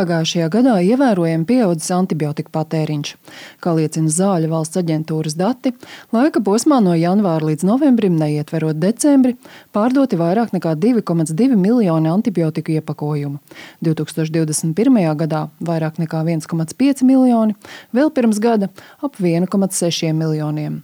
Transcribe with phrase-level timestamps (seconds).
[0.00, 3.10] Pagājušajā gadā ievērojami pieaudzis antibiotika patēriņš.
[3.60, 5.74] Kā liecina Zāļu valsts aģentūras dati,
[6.16, 9.34] laika posmā no janvāra līdz novembrim, neietverot decembri,
[9.76, 13.42] pārdoti vairāk nekā 2,2 miljoni antibiotiku iepakojumu.
[13.84, 15.00] 2021.
[15.20, 17.58] gadā vairāk nekā 1,5 miljoni,
[17.92, 18.72] vēl pirms gada
[19.04, 20.80] ap 1,6 miljoniem.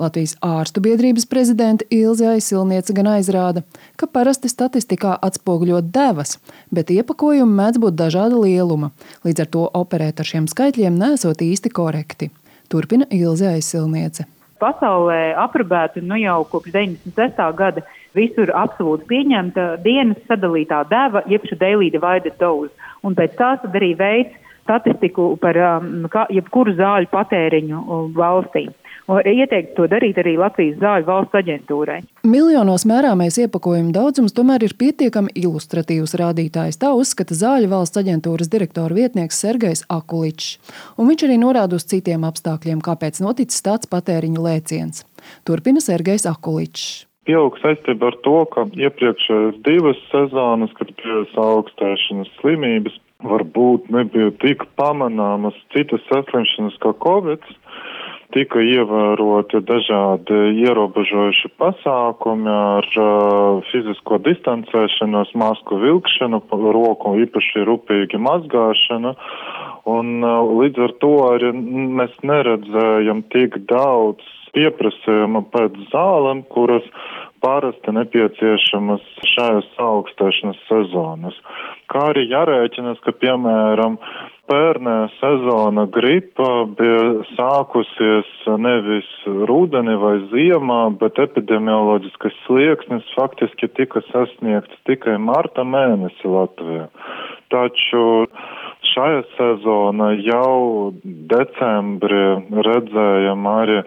[0.00, 3.62] Latvijas ārstu biedrības prezidenta Ilze Aisilniece gan aizrāda,
[4.00, 6.38] ka parasti statistikā atspoguļo devas,
[6.72, 8.90] bet iepakojumi mēdz būt dažāda lieluma,
[9.26, 12.30] līdz ar to operēt ar šiem skaitļiem nesot īsti korekti.
[12.70, 14.26] Turpina Ilze Aisilniece.
[14.60, 17.40] Pasaulē aprobēta nu jau kopš 96.
[17.56, 17.82] gada
[18.16, 22.72] visur absolūti pieņemta dienas sadalītā deva, jeb šī daily divided dose.
[23.06, 27.80] Un pēc tās arī veids statistiku par um, kā, jebkuru zāļu patēriņu
[28.16, 28.68] valstī.
[29.10, 31.98] Ieteikt to darīt arī Latvijas zāļu valsts aģentūrai.
[32.30, 36.78] Miljonos mērāmais iepakojumu daudzums tomēr ir pietiekami ilustratīvs rādītājs.
[36.78, 40.56] Tā uzskata zāļu valsts aģentūras direktora vietnieks Sergejs Akuličs.
[40.94, 45.04] Un viņš arī norāda uz citiem apstākļiem, kāpēc noticis tāds patēriņu lēciens.
[45.48, 52.96] Turpina Sergejs Akuličs pieaug saistībā ar to, ka iepriekšējās divas sezonas, kad bija augstēšanas slimības,
[53.22, 57.44] varbūt nebija tik pamanāmas citas saslimšanas kā Covid,
[58.34, 66.42] tika ievēroti dažādi ierobežojuši pasākumi ar uh, fizisko distancēšanos, masku vilkšanu,
[66.76, 69.14] roku īpaši rūpīgi mazgāšanu.
[69.90, 71.54] Un uh, līdz ar to arī
[72.00, 76.86] mēs neredzējam tik daudz pieprasījuma pēc zālēm, kuras
[77.40, 81.36] parasti nepieciešamas šajās augstēšanas sezonas.
[81.90, 83.96] Kā arī jārēķinas, ka, piemēram,
[84.50, 86.48] pērnē sezona gripa
[86.78, 89.08] bija sākusies nevis
[89.48, 96.88] rudenī vai ziemā, bet epidemioloģiskais slieksnis faktiski tika sasniegts tikai marta mēnesi Latvijā.
[97.50, 98.04] Taču
[99.00, 102.22] šajā sezonā jau decembrī
[102.66, 103.78] redzējām arī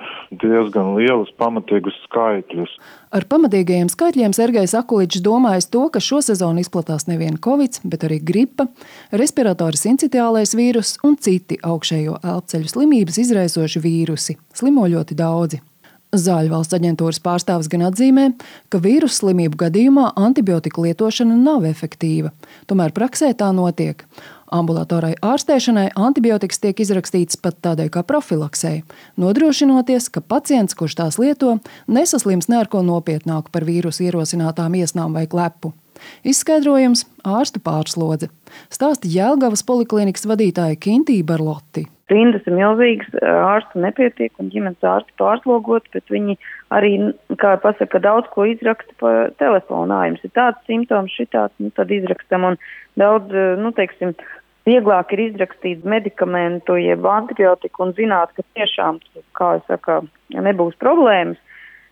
[0.41, 2.71] diezgan lielus pamatīgus skaitļus.
[3.13, 8.19] Ar pamatīgajiem skaitļiem Sergejs Akuličs domājas to, ka šo sezonu izplatās nevien covid, bet arī
[8.23, 8.67] gripa,
[9.11, 14.39] respiratoris sincitiālais vīrus un citi augšējo elpceļu slimības izraisoši vīrusi.
[14.57, 15.61] Slimo ļoti daudzi.
[16.13, 18.27] Zāļu valsts aģentūras pārstāvis gan atzīmē,
[18.69, 22.29] ka vīrusu slimību gadījumā antibiotiku lietošana nav efektīva.
[22.69, 24.05] Tomēr praksē tā notiek.
[24.53, 28.83] Ambulatorai ārstēšanai antibiotikas tiek izrakstītas pat tādai kā profilaksei,
[29.17, 31.55] nodrošinoties, ka pacients, kurš tās lieto,
[31.89, 35.73] nesaslims ne ar ko nopietnāku par vīrusu ierosinātām iesnām vai klepu.
[36.21, 37.05] Izskaidrojums-
[37.37, 38.29] ārstu pārslodze.
[38.69, 41.87] Stāsta Jēlgavas poliklīnikas vadītāja Kintība Barlotti.
[42.11, 46.37] Rindas ir milzīgas, ārstu nepietiek un ģimenes ārsti pārslogot, bet viņi
[46.69, 49.97] arī, kā pasaka, daudz ko izraksta pa telefonu.
[50.11, 52.57] Jums ir tāds simptoms, šitāds, nu tad izrakstam un
[52.99, 54.13] daudz, nu teiksim,
[54.67, 59.01] vieglāk ir izrakstīt medikamentu, jeb antibiotiku un zināt, ka tiešām,
[59.37, 60.03] kā es saku,
[60.33, 61.39] nebūs problēmas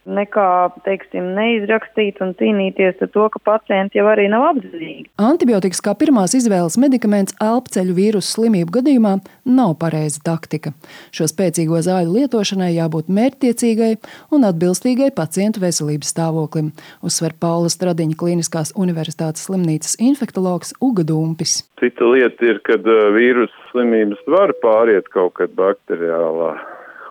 [0.09, 5.09] nekā, teiksim, neizrakstīt un cīnīties ar to, ka pacienti jau arī nav apzinīgi.
[5.21, 9.13] Antibiotikas kā pirmās izvēles medikaments elpceļu vīrusu slimību gadījumā
[9.45, 10.73] nav pareiza taktika.
[11.13, 13.93] Šo spēcīgo zāļu lietošanai jābūt mērķtiecīgai
[14.33, 16.73] un atbilstīgai pacientu veselības stāvoklim,
[17.05, 21.61] uzsver Paula Stradiņa Kliniskās universitātes slimnīcas infektologs Uga Dumpis.
[21.81, 22.85] Cita lieta ir, kad
[23.15, 26.55] vīrusu slimības var pāriet kaut kad bakteriālā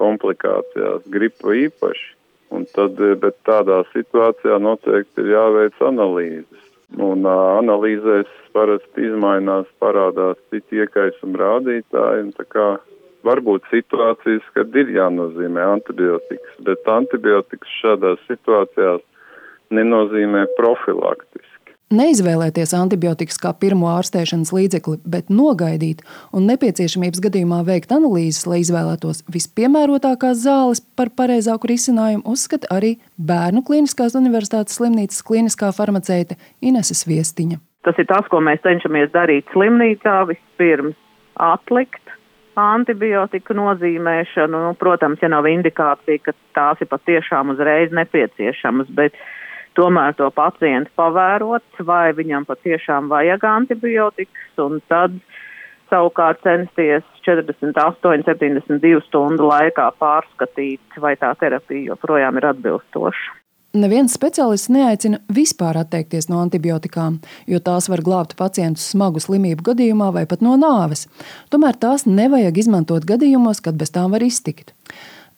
[0.00, 2.19] komplikācijās, gripa īpaši
[2.50, 6.66] Un tad, eh, bet tādā situācijā noteikti ir jāveic analīzes.
[6.98, 12.32] Un uh, analīzēs parasti izmainās, parādās citi iekaisuma rādītāji.
[12.34, 12.64] Tā kā
[13.22, 19.04] var būt situācijas, kad ir jānozīmē antibiotikas, bet antibiotikas šādās situācijās
[19.70, 21.49] nenozīmē profilaktiski.
[21.90, 29.24] Neizvēlēties antibiotikas kā pirmo ārstēšanas līdzekli, bet nogaidīt un nepieciešamības gadījumā veikt analīzes, lai izvēlētos
[29.34, 37.58] vispiemērotākās zāles par pareizāku risinājumu, uzskata arī Bērnu Kliniskās Universitātes slimnīcas kliniskā farmaceite Inese Viestiņa.
[37.82, 40.94] Tas ir tas, ko mēs cenšamies darīt slimnīcā vispirms
[41.42, 42.14] atlikt
[42.54, 44.62] antibiotiku nozīmēšanu.
[44.68, 49.18] Nu, protams, ja nav indikācija, ka tās ir patiešām uzreiz nepieciešamas, bet
[49.78, 55.16] tomēr to pacientu pavērot, vai viņam patiešām vajag antibiotikas, un tad
[55.90, 63.36] savukārt censties 48, 72 stundu laikā pārskatīt, vai tā terapija joprojām ir atbilstoša.
[63.70, 70.08] Neviens speciālists neaicina vispār atteikties no antibiotikām, jo tās var glābt pacientus smagu slimību gadījumā
[70.16, 71.04] vai pat no nāves.
[71.54, 74.74] Tomēr tās nevajag izmantot gadījumos, kad bez tām var iztikt.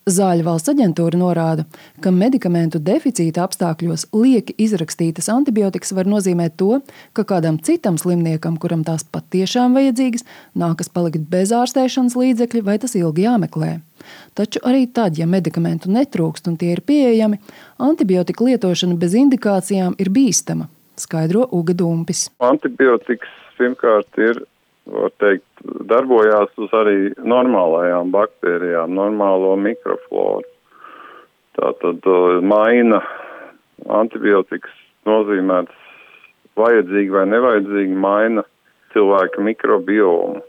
[0.03, 1.63] Zāļu valsts aģentūra norāda,
[2.03, 6.81] ka medikamentu deficīta apstākļos lieki izrakstītas antibiotikas var nozīmēt to,
[7.15, 10.27] ka kādam citam slimniekam, kuram tās patiešām vajadzīgas,
[10.59, 13.77] nākas palikt bez ārstēšanas līdzekļa vai tas ilgi jāmeklē.
[14.35, 17.39] Taču arī tad, ja medikamentu netrūkst un tie ir pieejami,
[17.79, 20.67] antibiotika lietošana bez indikācijām ir bīstama,
[20.99, 22.27] skaidro Uga Dumpis.
[22.43, 24.43] Antibiotikas pirmkārt ir
[25.23, 25.47] teikt,
[25.91, 30.47] darbojās uz arī normālajām baktērijām, normālo mikrofloru.
[31.59, 33.03] Tā tad uh, maina
[33.93, 34.73] antibiotikas
[35.07, 35.77] nozīmēts
[36.57, 38.45] vajadzīgi vai nevajadzīgi maina
[38.93, 40.43] cilvēka mikrobiomu.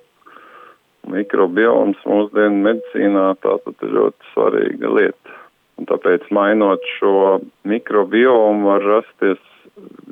[1.14, 5.40] Mikrobioms mūsdienu medicīnā tātad ir ļoti svarīga lieta.
[5.80, 9.42] Un tāpēc mainot šo mikrobiomu var rasties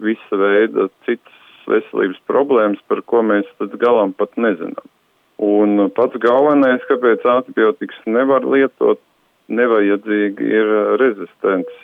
[0.04, 1.41] visa veida citas
[1.72, 4.88] veselības problēmas, par ko mēs tad galam pat nezinām.
[5.42, 9.02] Un pats galvenais, kāpēc antibiotikas nevar lietot,
[9.50, 11.80] nevajadzīgi ir rezistents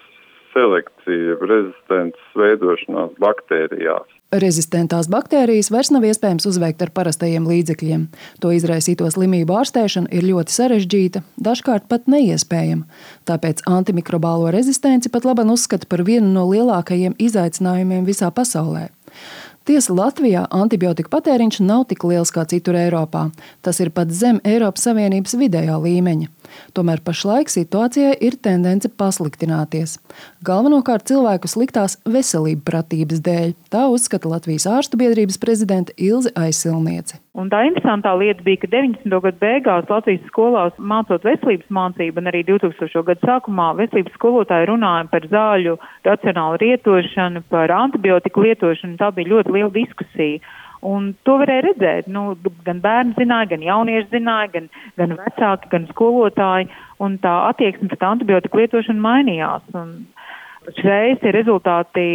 [0.53, 4.13] selekcija, rezistents veidošanās baktērijās.
[4.27, 8.07] Rezistentās baktērijas vairs nav iespējams uzveikt ar parastajiem līdzekļiem.
[8.43, 12.83] To izraisīto slimību ārstēšana ir ļoti sarežģīta, dažkārt pat neiespējama.
[13.29, 18.89] Tāpēc antimikrobālo rezistenci pat labāk uzskata par vienu no lielākajiem izaicinājumiem visā pasaulē.
[19.67, 23.25] Tiesa Latvijā antibiotika patēriņš nav tik liels kā citur Eiropā.
[23.59, 26.29] Tas ir pat zem Eiropas Savienības vidējā līmeņa.
[26.77, 29.97] Tomēr pašlaik situācijai ir tendence pasliktināties.
[30.45, 37.21] Galvenokārt cilvēku sliktās veselības pratības dēļ, tā uzskata Latvijas ārstu biedrības prezidente Ilze Aizsilniece.
[37.37, 39.13] Un tā interesantā lieta bija, ka 90.
[39.23, 43.03] gadu beigās Latvijas skolās mācot veselības mācību, un arī 2000.
[43.11, 45.75] gadu sākumā veselības skolotāji runāja par zāļu
[46.07, 48.97] racionālu lietošanu, par antibiotiku lietošanu.
[48.97, 50.41] Tā bija ļoti liela diskusija.
[50.85, 52.09] Un to varēja redzēt.
[52.11, 52.35] Nu,
[52.65, 54.69] gan bērni zināja, gan jaunieši zināja, gan,
[54.99, 56.69] gan vecāki, gan skolotāji.
[57.23, 59.65] Tā attieksme pret antibiotiku lietošanu mainījās.
[59.77, 60.05] Un
[60.77, 62.05] šreiz tie rezultāti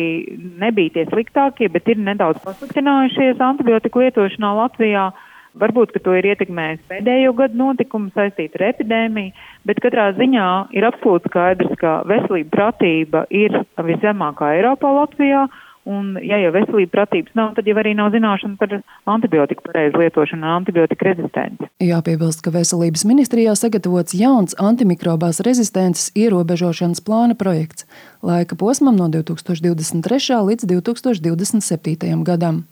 [0.60, 5.10] nebija tie sliktākie, bet ir nedaudz pasliktinājušies antibiotiku lietošanā Latvijā.
[5.52, 9.34] Varbūt, to ir ietekmējis pēdējo gadu notikumi saistīti ar epidēmiju,
[9.68, 15.42] bet katrā ziņā ir absolūti skaidrs, ka veselība pratība ir viszemākā Eiropā Latvijā
[15.82, 18.76] Un, ja jau veselība pratības nav, tad jau arī nav zināšana par
[19.10, 21.66] antibiotiku pareizu lietošanu un antibiotiku rezistenci.
[21.82, 27.88] Jāpiebilst, ka Veselības ministrijā sagatavots jauns antimikrobās rezistences ierobežošanas plāna projekts
[28.22, 30.38] laika posmam no 2023.
[30.48, 32.22] līdz 2027.
[32.22, 32.62] gadam.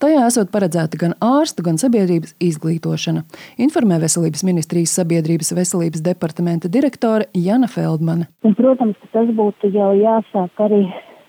[0.00, 3.24] Tajā esot paredzēta gan ārstu, gan sabiedrības izglītošana,
[3.64, 8.28] informē Veselības ministrijas sabiedrības veselības departamenta direktore Jana Feldmane.
[8.44, 10.84] Un, protams, ka tas būtu jau jāsāk arī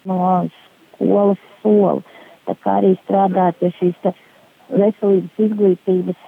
[0.07, 0.19] no
[1.01, 2.05] skolas soli.
[2.47, 4.13] Tā kā arī strādāt pie šīs
[4.71, 6.21] veselības izglītības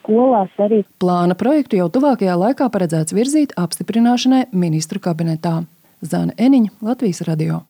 [0.00, 0.82] skolās arī.
[1.02, 5.60] Plāna projektu jau tuvākajā laikā paredzēts virzīt apstiprināšanai ministru kabinetā.
[6.02, 7.60] Zana Eniņa, Latvijas radio.